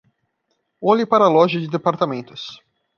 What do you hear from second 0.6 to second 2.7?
Olhe para a loja de departamentos